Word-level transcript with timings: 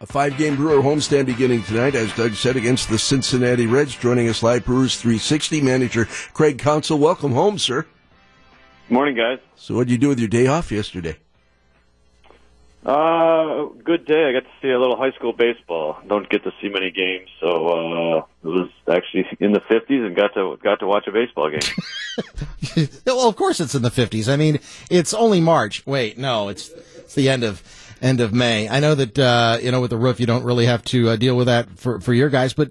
A 0.00 0.06
five 0.06 0.36
game 0.36 0.56
Brewer 0.56 0.82
homestand 0.82 1.26
beginning 1.26 1.62
tonight, 1.62 1.94
as 1.94 2.12
Doug 2.14 2.34
said, 2.34 2.56
against 2.56 2.90
the 2.90 2.98
Cincinnati 2.98 3.66
Reds. 3.66 3.94
Joining 3.94 4.28
us 4.28 4.42
live, 4.42 4.64
Brewers 4.64 5.00
360 5.00 5.60
manager 5.60 6.06
Craig 6.32 6.58
Counsell. 6.58 6.98
Welcome 6.98 7.32
home, 7.32 7.58
sir. 7.58 7.86
Morning, 8.90 9.16
guys. 9.16 9.38
So, 9.56 9.76
what 9.76 9.86
did 9.86 9.92
you 9.92 9.98
do 9.98 10.08
with 10.08 10.18
your 10.18 10.28
day 10.28 10.46
off 10.46 10.72
yesterday? 10.72 11.16
Uh, 12.84 13.66
good 13.82 14.04
day. 14.04 14.28
I 14.28 14.32
got 14.32 14.40
to 14.40 14.50
see 14.60 14.68
a 14.68 14.78
little 14.78 14.96
high 14.96 15.12
school 15.12 15.32
baseball. 15.32 15.96
Don't 16.06 16.28
get 16.28 16.44
to 16.44 16.50
see 16.60 16.68
many 16.68 16.90
games, 16.90 17.30
so 17.40 17.68
uh, 17.68 18.18
it 18.42 18.48
was 18.48 18.68
actually 18.92 19.26
in 19.40 19.52
the 19.52 19.60
fifties 19.60 20.04
and 20.04 20.14
got 20.14 20.34
to 20.34 20.58
got 20.62 20.80
to 20.80 20.86
watch 20.86 21.06
a 21.06 21.12
baseball 21.12 21.50
game. 21.50 21.60
well, 23.06 23.28
of 23.28 23.36
course 23.36 23.60
it's 23.60 23.74
in 23.74 23.82
the 23.82 23.90
fifties. 23.90 24.28
I 24.28 24.36
mean, 24.36 24.58
it's 24.90 25.14
only 25.14 25.40
March. 25.40 25.86
Wait, 25.86 26.18
no, 26.18 26.48
it's 26.48 26.68
it's 26.96 27.14
the 27.14 27.30
end 27.30 27.42
of 27.42 27.62
end 28.02 28.20
of 28.20 28.32
May. 28.32 28.68
I 28.68 28.80
know 28.80 28.94
that 28.94 29.18
uh, 29.18 29.58
you 29.60 29.70
know 29.70 29.80
with 29.80 29.90
the 29.90 29.96
roof 29.96 30.20
you 30.20 30.26
don't 30.26 30.44
really 30.44 30.66
have 30.66 30.84
to 30.86 31.10
uh, 31.10 31.16
deal 31.16 31.36
with 31.36 31.46
that 31.46 31.78
for 31.78 32.00
for 32.00 32.12
your 32.12 32.28
guys, 32.28 32.52
but 32.54 32.70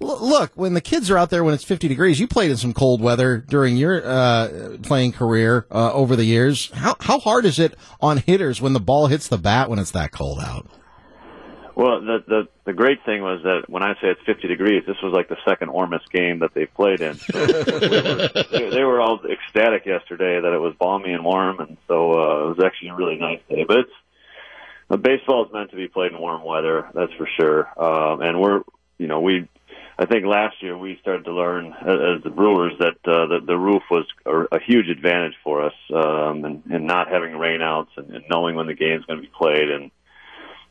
look, 0.00 0.52
when 0.54 0.74
the 0.74 0.80
kids 0.80 1.10
are 1.10 1.18
out 1.18 1.30
there 1.30 1.44
when 1.44 1.54
it's 1.54 1.64
50 1.64 1.88
degrees, 1.88 2.20
you 2.20 2.28
played 2.28 2.50
in 2.50 2.56
some 2.56 2.72
cold 2.72 3.00
weather 3.00 3.38
during 3.38 3.76
your 3.76 4.02
uh, 4.04 4.76
playing 4.82 5.12
career 5.12 5.66
uh, 5.70 5.92
over 5.92 6.16
the 6.16 6.24
years. 6.24 6.70
How 6.72 6.96
how 7.00 7.18
hard 7.18 7.44
is 7.44 7.58
it 7.58 7.74
on 8.00 8.18
hitters 8.18 8.60
when 8.60 8.72
the 8.72 8.80
ball 8.80 9.06
hits 9.06 9.28
the 9.28 9.38
bat 9.38 9.68
when 9.68 9.78
it's 9.78 9.92
that 9.92 10.12
cold 10.12 10.38
out? 10.40 10.66
Well, 11.74 12.00
the 12.00 12.24
the 12.26 12.48
the 12.64 12.72
great 12.72 13.04
thing 13.04 13.22
was 13.22 13.40
that 13.44 13.70
when 13.70 13.84
I 13.84 13.94
say 13.94 14.08
it's 14.08 14.20
50 14.26 14.48
degrees, 14.48 14.82
this 14.84 14.96
was 15.00 15.12
like 15.12 15.28
the 15.28 15.36
second 15.48 15.72
warmest 15.72 16.10
game 16.10 16.40
that 16.40 16.52
they've 16.52 16.72
played 16.74 17.00
in. 17.00 17.14
So 17.14 17.38
we 17.38 17.52
were, 17.52 18.70
they 18.70 18.82
were 18.82 19.00
all 19.00 19.20
ecstatic 19.24 19.86
yesterday 19.86 20.40
that 20.40 20.52
it 20.52 20.58
was 20.58 20.74
balmy 20.80 21.12
and 21.12 21.24
warm, 21.24 21.60
and 21.60 21.76
so 21.86 22.12
uh, 22.12 22.44
it 22.46 22.48
was 22.48 22.64
actually 22.64 22.88
a 22.88 22.94
really 22.94 23.16
nice 23.16 23.38
day. 23.48 23.62
But 23.62 23.78
it's 23.78 23.92
uh, 24.90 24.96
baseball 24.96 25.46
is 25.46 25.52
meant 25.52 25.70
to 25.70 25.76
be 25.76 25.88
played 25.88 26.12
in 26.12 26.18
warm 26.18 26.42
weather, 26.42 26.88
that's 26.94 27.12
for 27.14 27.28
sure. 27.38 27.68
Um, 27.82 28.22
and 28.22 28.40
we're, 28.40 28.62
you 28.98 29.06
know, 29.06 29.20
we 29.20 29.48
I 30.00 30.06
think 30.06 30.24
last 30.26 30.62
year 30.62 30.78
we 30.78 30.96
started 31.00 31.24
to 31.24 31.32
learn 31.32 31.72
as 31.72 32.22
the 32.22 32.30
Brewers 32.30 32.72
that 32.78 32.98
uh, 33.04 33.26
the, 33.26 33.40
the 33.44 33.58
roof 33.58 33.82
was 33.90 34.06
a, 34.24 34.56
a 34.56 34.60
huge 34.60 34.88
advantage 34.88 35.34
for 35.42 35.64
us, 35.64 35.74
um, 35.92 36.44
and, 36.44 36.62
and 36.70 36.86
not 36.86 37.08
having 37.08 37.32
rainouts 37.32 37.88
and, 37.96 38.14
and 38.14 38.24
knowing 38.30 38.54
when 38.54 38.68
the 38.68 38.74
game's 38.74 39.04
going 39.06 39.20
to 39.20 39.26
be 39.26 39.32
played, 39.36 39.68
and 39.68 39.90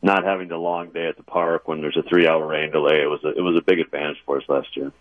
not 0.00 0.24
having 0.24 0.48
the 0.48 0.56
long 0.56 0.90
day 0.90 1.06
at 1.06 1.18
the 1.18 1.22
park 1.22 1.68
when 1.68 1.82
there's 1.82 1.96
a 1.98 2.08
three-hour 2.08 2.46
rain 2.46 2.70
delay. 2.70 3.02
It 3.02 3.10
was 3.10 3.22
a, 3.22 3.28
it 3.28 3.42
was 3.42 3.56
a 3.58 3.62
big 3.62 3.80
advantage 3.80 4.16
for 4.24 4.38
us 4.38 4.44
last 4.48 4.74
year. 4.76 4.92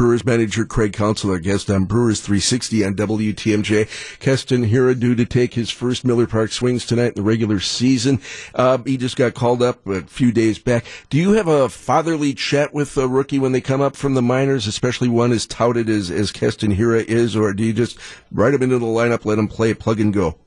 Brewers 0.00 0.24
manager 0.24 0.64
Craig 0.64 0.94
Counsell, 0.94 1.38
guest 1.40 1.68
on 1.68 1.84
Brewers 1.84 2.22
360 2.22 2.86
on 2.86 2.94
WTMJ. 2.94 4.18
Keston 4.18 4.64
Hiura 4.64 4.98
due 4.98 5.14
to 5.14 5.26
take 5.26 5.52
his 5.52 5.68
first 5.68 6.06
Miller 6.06 6.26
Park 6.26 6.52
swings 6.52 6.86
tonight 6.86 7.08
in 7.08 7.14
the 7.16 7.22
regular 7.22 7.60
season. 7.60 8.18
Uh, 8.54 8.78
he 8.86 8.96
just 8.96 9.14
got 9.18 9.34
called 9.34 9.62
up 9.62 9.86
a 9.86 10.00
few 10.04 10.32
days 10.32 10.58
back. 10.58 10.86
Do 11.10 11.18
you 11.18 11.32
have 11.32 11.48
a 11.48 11.68
fatherly 11.68 12.32
chat 12.32 12.72
with 12.72 12.96
a 12.96 13.06
rookie 13.06 13.38
when 13.38 13.52
they 13.52 13.60
come 13.60 13.82
up 13.82 13.94
from 13.94 14.14
the 14.14 14.22
minors, 14.22 14.66
especially 14.66 15.10
one 15.10 15.32
as 15.32 15.46
touted 15.46 15.90
as, 15.90 16.10
as 16.10 16.32
Keston 16.32 16.74
Hiura 16.74 17.04
is, 17.04 17.36
or 17.36 17.52
do 17.52 17.62
you 17.62 17.74
just 17.74 17.98
write 18.32 18.54
him 18.54 18.62
into 18.62 18.78
the 18.78 18.86
lineup, 18.86 19.26
let 19.26 19.38
him 19.38 19.48
play, 19.48 19.74
plug 19.74 20.00
and 20.00 20.14
go? 20.14 20.38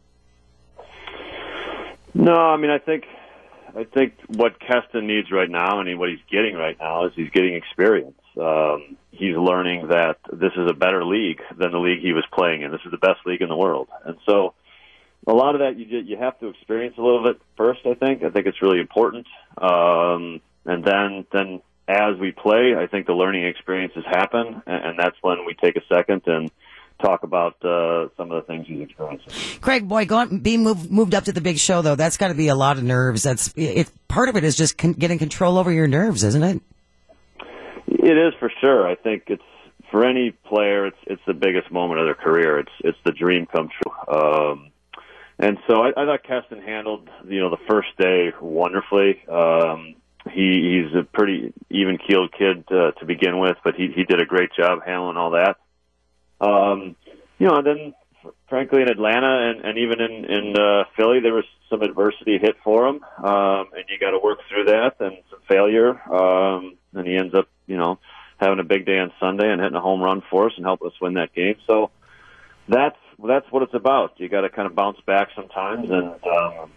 No, 2.15 2.33
I 2.33 2.57
mean, 2.57 2.71
I 2.71 2.79
think 2.79 3.03
I 3.77 3.83
think 3.83 4.15
what 4.29 4.59
Keston 4.59 5.05
needs 5.05 5.31
right 5.31 5.47
now, 5.49 5.79
and 5.79 5.99
what 5.99 6.09
he's 6.09 6.17
getting 6.31 6.55
right 6.55 6.77
now, 6.79 7.05
is 7.05 7.13
he's 7.15 7.29
getting 7.29 7.53
experience. 7.53 8.17
Um, 8.35 8.97
he's 9.23 9.37
learning 9.37 9.87
that 9.87 10.17
this 10.31 10.51
is 10.57 10.69
a 10.69 10.73
better 10.73 11.05
league 11.05 11.41
than 11.57 11.71
the 11.71 11.79
league 11.79 11.99
he 12.01 12.13
was 12.13 12.25
playing 12.33 12.61
in. 12.61 12.71
This 12.71 12.81
is 12.85 12.91
the 12.91 12.97
best 12.97 13.19
league 13.25 13.41
in 13.41 13.49
the 13.49 13.55
world, 13.55 13.87
and 14.05 14.17
so 14.25 14.53
a 15.25 15.33
lot 15.33 15.55
of 15.55 15.59
that 15.59 15.77
you 15.77 15.99
you 15.99 16.17
have 16.17 16.39
to 16.39 16.47
experience 16.49 16.95
a 16.97 17.01
little 17.01 17.23
bit 17.23 17.41
first. 17.57 17.81
I 17.85 17.93
think 17.93 18.23
I 18.23 18.29
think 18.29 18.45
it's 18.45 18.61
really 18.61 18.79
important, 18.79 19.27
um, 19.57 20.41
and 20.65 20.83
then 20.83 21.25
then 21.31 21.61
as 21.87 22.17
we 22.19 22.31
play, 22.31 22.75
I 22.77 22.87
think 22.87 23.07
the 23.07 23.13
learning 23.13 23.45
experiences 23.45 24.03
happen, 24.05 24.61
and, 24.65 24.85
and 24.85 24.99
that's 24.99 25.17
when 25.21 25.45
we 25.45 25.53
take 25.53 25.75
a 25.75 25.81
second 25.93 26.23
and 26.27 26.51
talk 27.01 27.23
about 27.23 27.55
uh, 27.63 28.07
some 28.15 28.31
of 28.31 28.41
the 28.41 28.47
things 28.47 28.67
he's 28.67 28.81
experiencing. 28.81 29.59
Craig, 29.61 29.87
boy, 29.87 30.05
going 30.05 30.39
being 30.39 30.63
moved 30.63 30.91
moved 30.91 31.15
up 31.15 31.25
to 31.25 31.31
the 31.31 31.41
big 31.41 31.57
show 31.57 31.81
though, 31.81 31.95
that's 31.95 32.17
got 32.17 32.29
to 32.29 32.33
be 32.33 32.47
a 32.47 32.55
lot 32.55 32.77
of 32.77 32.83
nerves. 32.83 33.23
That's 33.23 33.53
it. 33.55 33.89
Part 34.07 34.29
of 34.29 34.35
it 34.35 34.43
is 34.43 34.55
just 34.55 34.77
con- 34.77 34.93
getting 34.93 35.19
control 35.19 35.57
over 35.57 35.71
your 35.71 35.87
nerves, 35.87 36.23
isn't 36.23 36.43
it? 36.43 36.61
It 38.03 38.17
is 38.17 38.33
for 38.37 38.51
sure. 38.59 38.85
I 38.85 38.95
think 38.95 39.23
it's 39.27 39.41
for 39.89 40.05
any 40.05 40.31
player. 40.31 40.87
It's 40.87 40.97
it's 41.05 41.21
the 41.25 41.33
biggest 41.33 41.71
moment 41.71 42.01
of 42.01 42.07
their 42.07 42.15
career. 42.15 42.59
It's 42.59 42.71
it's 42.79 42.97
the 43.05 43.13
dream 43.13 43.45
come 43.45 43.69
true. 43.69 44.13
Um, 44.13 44.71
and 45.39 45.57
so 45.67 45.83
I, 45.83 45.89
I 45.95 46.05
thought 46.05 46.23
Keston 46.23 46.61
handled 46.61 47.09
you 47.25 47.39
know 47.39 47.49
the 47.49 47.63
first 47.69 47.89
day 47.97 48.33
wonderfully. 48.41 49.23
Um, 49.29 49.95
he 50.31 50.83
he's 50.83 50.99
a 50.99 51.03
pretty 51.03 51.53
even 51.69 51.97
keeled 51.97 52.33
kid 52.37 52.65
uh, 52.69 52.91
to 52.91 53.05
begin 53.05 53.39
with, 53.39 53.55
but 53.63 53.75
he 53.75 53.87
he 53.95 54.03
did 54.03 54.19
a 54.19 54.25
great 54.25 54.49
job 54.57 54.79
handling 54.85 55.15
all 55.15 55.31
that. 55.31 55.55
Um, 56.41 56.97
you 57.39 57.47
know, 57.47 57.55
and 57.55 57.65
then 57.65 57.93
frankly 58.49 58.81
in 58.81 58.89
Atlanta 58.89 59.49
and, 59.49 59.63
and 59.63 59.77
even 59.77 60.01
in 60.01 60.25
in 60.25 60.55
uh, 60.57 60.83
Philly, 60.97 61.21
there 61.21 61.33
was 61.33 61.45
some 61.69 61.81
adversity 61.81 62.37
hit 62.37 62.57
for 62.65 62.85
him, 62.87 63.01
um, 63.23 63.67
and 63.73 63.85
you 63.87 63.97
got 63.97 64.11
to 64.11 64.19
work 64.19 64.39
through 64.49 64.65
that 64.65 64.95
and 64.99 65.17
failure. 65.47 65.99
Um, 66.11 66.77
and 66.93 67.07
he 67.07 67.15
ends 67.15 67.33
up, 67.33 67.47
you 67.67 67.77
know, 67.77 67.99
having 68.37 68.59
a 68.59 68.63
big 68.63 68.85
day 68.85 68.99
on 68.99 69.11
Sunday 69.19 69.49
and 69.51 69.61
hitting 69.61 69.75
a 69.75 69.81
home 69.81 70.01
run 70.01 70.21
for 70.29 70.47
us 70.47 70.53
and 70.57 70.65
help 70.65 70.81
us 70.81 70.93
win 71.01 71.15
that 71.15 71.33
game. 71.33 71.55
So 71.67 71.91
that's 72.67 72.97
that's 73.23 73.49
what 73.51 73.63
it's 73.63 73.73
about. 73.73 74.19
You 74.19 74.29
got 74.29 74.41
to 74.41 74.49
kind 74.49 74.65
of 74.65 74.75
bounce 74.75 74.99
back 75.05 75.29
sometimes 75.35 75.89
and. 75.89 76.15
Um, 76.25 76.71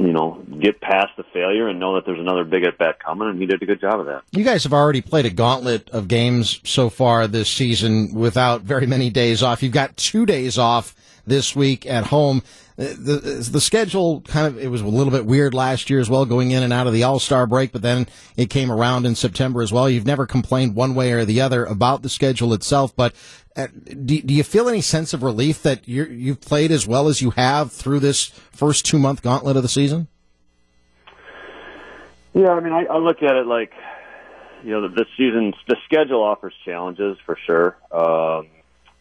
you 0.00 0.12
know, 0.12 0.42
get 0.60 0.80
past 0.80 1.12
the 1.16 1.24
failure 1.32 1.68
and 1.68 1.78
know 1.78 1.94
that 1.94 2.04
there's 2.04 2.18
another 2.18 2.44
big 2.44 2.64
at 2.64 2.76
bat 2.76 2.98
coming, 2.98 3.28
and 3.28 3.40
he 3.40 3.46
did 3.46 3.62
a 3.62 3.66
good 3.66 3.80
job 3.80 4.00
of 4.00 4.06
that. 4.06 4.22
You 4.32 4.44
guys 4.44 4.64
have 4.64 4.72
already 4.72 5.00
played 5.00 5.26
a 5.26 5.30
gauntlet 5.30 5.88
of 5.90 6.08
games 6.08 6.60
so 6.64 6.90
far 6.90 7.26
this 7.26 7.48
season 7.48 8.12
without 8.14 8.62
very 8.62 8.86
many 8.86 9.10
days 9.10 9.42
off. 9.42 9.62
You've 9.62 9.72
got 9.72 9.96
two 9.96 10.26
days 10.26 10.58
off 10.58 10.94
this 11.26 11.56
week 11.56 11.86
at 11.86 12.06
home. 12.06 12.42
The, 12.76 13.46
the 13.50 13.60
schedule 13.60 14.20
kind 14.20 14.46
of, 14.46 14.58
it 14.58 14.68
was 14.68 14.82
a 14.82 14.86
little 14.86 15.10
bit 15.10 15.24
weird 15.24 15.54
last 15.54 15.88
year 15.88 15.98
as 15.98 16.10
well, 16.10 16.26
going 16.26 16.50
in 16.50 16.62
and 16.62 16.72
out 16.72 16.86
of 16.86 16.92
the 16.92 17.04
All-Star 17.04 17.46
break, 17.46 17.72
but 17.72 17.82
then 17.82 18.06
it 18.36 18.50
came 18.50 18.70
around 18.70 19.06
in 19.06 19.14
September 19.14 19.62
as 19.62 19.72
well. 19.72 19.88
You've 19.88 20.06
never 20.06 20.26
complained 20.26 20.74
one 20.74 20.94
way 20.94 21.12
or 21.12 21.24
the 21.24 21.40
other 21.40 21.64
about 21.64 22.02
the 22.02 22.10
schedule 22.10 22.52
itself, 22.52 22.94
but 22.94 23.14
uh, 23.56 23.68
do, 24.04 24.20
do 24.20 24.34
you 24.34 24.42
feel 24.42 24.68
any 24.68 24.82
sense 24.82 25.14
of 25.14 25.22
relief 25.22 25.62
that 25.62 25.88
you 25.88 26.04
you've 26.04 26.42
played 26.42 26.70
as 26.70 26.86
well 26.86 27.08
as 27.08 27.22
you 27.22 27.30
have 27.30 27.72
through 27.72 28.00
this 28.00 28.26
first 28.26 28.84
two 28.84 28.98
month 28.98 29.22
gauntlet 29.22 29.56
of 29.56 29.62
the 29.62 29.68
season? 29.68 30.08
Yeah, 32.34 32.50
I 32.50 32.60
mean, 32.60 32.74
I, 32.74 32.84
I 32.84 32.98
look 32.98 33.22
at 33.22 33.34
it 33.34 33.46
like, 33.46 33.72
you 34.62 34.72
know, 34.72 34.88
this 34.88 35.06
season, 35.16 35.54
the 35.66 35.76
schedule 35.86 36.22
offers 36.22 36.52
challenges 36.66 37.16
for 37.24 37.38
sure. 37.46 37.78
Um, 37.90 38.48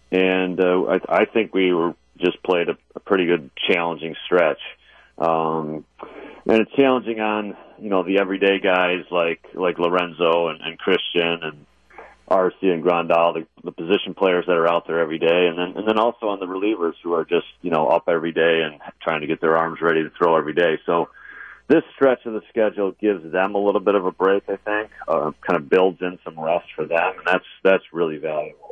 and 0.09 0.57
uh, 0.61 0.83
I, 0.85 1.23
I 1.23 1.25
think 1.25 1.53
we 1.53 1.73
were 1.73 1.95
just 2.17 2.41
played 2.43 2.69
a, 2.69 2.77
a 2.95 2.99
pretty 2.99 3.25
good 3.25 3.49
challenging 3.69 4.15
stretch. 4.25 4.59
Um, 5.17 5.85
and 6.47 6.61
it's 6.61 6.71
challenging 6.73 7.19
on 7.19 7.55
you 7.79 7.89
know 7.89 8.03
the 8.03 8.19
everyday 8.19 8.59
guys 8.59 9.05
like 9.11 9.45
like 9.53 9.79
Lorenzo 9.79 10.49
and, 10.49 10.61
and 10.61 10.77
Christian 10.77 11.39
and 11.43 11.65
Arcia 12.29 12.73
and 12.73 12.83
Grandal, 12.83 13.33
the, 13.33 13.47
the 13.63 13.71
position 13.71 14.15
players 14.15 14.45
that 14.47 14.57
are 14.57 14.67
out 14.67 14.87
there 14.87 14.99
every 14.99 15.19
day, 15.19 15.47
and 15.47 15.57
then 15.57 15.77
and 15.77 15.87
then 15.87 15.97
also 15.97 16.27
on 16.27 16.39
the 16.39 16.47
relievers 16.47 16.93
who 17.03 17.13
are 17.13 17.25
just 17.25 17.47
you 17.61 17.71
know 17.71 17.87
up 17.87 18.05
every 18.07 18.31
day 18.31 18.61
and 18.63 18.79
trying 19.01 19.21
to 19.21 19.27
get 19.27 19.41
their 19.41 19.57
arms 19.57 19.79
ready 19.81 20.03
to 20.03 20.09
throw 20.17 20.35
every 20.35 20.53
day. 20.53 20.79
So 20.85 21.09
this 21.67 21.83
stretch 21.95 22.25
of 22.25 22.33
the 22.33 22.41
schedule 22.49 22.91
gives 22.99 23.31
them 23.31 23.55
a 23.55 23.59
little 23.59 23.81
bit 23.81 23.95
of 23.95 24.05
a 24.05 24.11
break. 24.11 24.43
I 24.49 24.57
think 24.57 24.91
uh, 25.07 25.31
kind 25.47 25.57
of 25.59 25.69
builds 25.69 26.01
in 26.01 26.19
some 26.23 26.39
rest 26.39 26.67
for 26.75 26.85
them, 26.85 27.13
and 27.17 27.25
that's 27.25 27.45
that's 27.63 27.83
really 27.93 28.17
valuable 28.17 28.64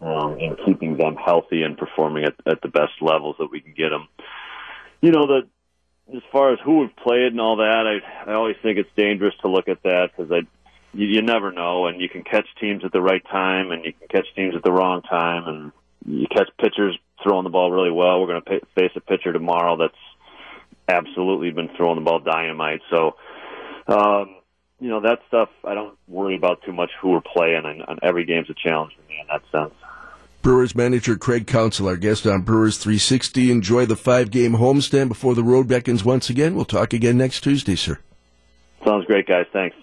um, 0.00 0.38
in 0.38 0.56
keeping 0.64 0.96
them 0.96 1.16
healthy 1.16 1.62
and 1.62 1.76
performing 1.76 2.24
at, 2.24 2.34
at 2.46 2.62
the 2.62 2.68
best 2.68 2.92
levels 3.00 3.36
that 3.38 3.50
we 3.50 3.60
can 3.60 3.74
get 3.74 3.90
them. 3.90 4.08
You 5.00 5.12
know, 5.12 5.26
the 5.26 5.40
as 6.14 6.22
far 6.32 6.52
as 6.52 6.58
who 6.64 6.80
we've 6.80 6.96
played 6.96 7.32
and 7.32 7.40
all 7.40 7.56
that, 7.56 8.00
I 8.26 8.30
I 8.30 8.34
always 8.34 8.56
think 8.62 8.78
it's 8.78 8.90
dangerous 8.96 9.34
to 9.42 9.48
look 9.48 9.68
at 9.68 9.82
that 9.84 10.10
because 10.16 10.32
I 10.32 10.40
you, 10.92 11.06
you 11.06 11.22
never 11.22 11.52
know, 11.52 11.86
and 11.86 12.00
you 12.00 12.08
can 12.08 12.22
catch 12.22 12.46
teams 12.60 12.84
at 12.84 12.92
the 12.92 13.00
right 13.00 13.22
time, 13.30 13.70
and 13.70 13.84
you 13.84 13.92
can 13.92 14.08
catch 14.08 14.26
teams 14.34 14.54
at 14.56 14.62
the 14.62 14.72
wrong 14.72 15.02
time, 15.02 15.46
and 15.46 15.72
you 16.04 16.26
catch 16.26 16.48
pitchers 16.58 16.98
throwing 17.22 17.44
the 17.44 17.50
ball 17.50 17.70
really 17.70 17.90
well. 17.90 18.20
We're 18.20 18.26
going 18.26 18.42
to 18.42 18.66
face 18.74 18.92
a 18.96 19.00
pitcher 19.00 19.32
tomorrow 19.32 19.76
that's 19.76 19.94
absolutely 20.88 21.50
been 21.50 21.70
throwing 21.76 21.96
the 21.96 22.04
ball 22.04 22.20
dynamite. 22.20 22.80
So, 22.90 23.16
um, 23.86 24.36
you 24.80 24.88
know, 24.88 25.00
that 25.02 25.20
stuff 25.28 25.50
I 25.64 25.74
don't 25.74 25.96
worry 26.08 26.36
about 26.36 26.62
too 26.64 26.72
much 26.72 26.90
who 27.00 27.10
we're 27.10 27.20
playing, 27.20 27.62
and, 27.64 27.82
and 27.86 27.98
every 28.02 28.24
game's 28.24 28.50
a 28.50 28.54
challenge 28.54 28.92
for 28.96 29.08
me 29.08 29.20
in 29.20 29.26
that 29.28 29.42
sense. 29.52 29.74
Brewers 30.42 30.74
manager 30.74 31.16
Craig 31.16 31.46
Counsell, 31.46 31.86
our 31.86 31.98
guest 31.98 32.26
on 32.26 32.40
Brewers 32.40 32.78
360. 32.78 33.50
Enjoy 33.50 33.84
the 33.84 33.96
five 33.96 34.30
game 34.30 34.52
homestand 34.52 35.08
before 35.08 35.34
the 35.34 35.44
road 35.44 35.68
beckons 35.68 36.02
once 36.02 36.30
again. 36.30 36.54
We'll 36.54 36.64
talk 36.64 36.94
again 36.94 37.18
next 37.18 37.42
Tuesday, 37.42 37.76
sir. 37.76 37.98
Sounds 38.82 39.04
great, 39.04 39.26
guys. 39.26 39.44
Thanks. 39.52 39.76